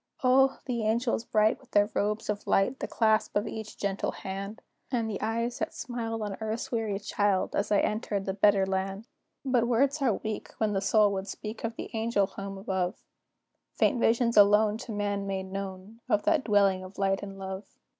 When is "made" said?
15.27-15.51